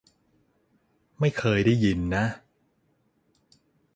[1.19, 2.25] ไม่เคยได้ยินนะ